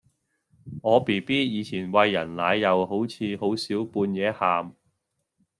[0.81, 4.73] 我 bb 以前餵人奶又好似好少半夜喊